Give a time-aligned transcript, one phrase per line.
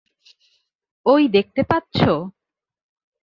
[1.05, 1.99] ওই দেখতে পাচ্ছ?